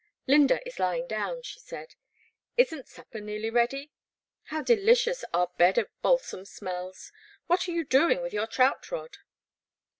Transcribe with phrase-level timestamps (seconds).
[0.27, 1.93] "I^ynda is lying down/' she said,
[2.57, 3.91] is n't sup per nearly ready?
[4.45, 7.11] How delicious our bed of bal sam smells;
[7.45, 9.17] what are you doing with your trout rod?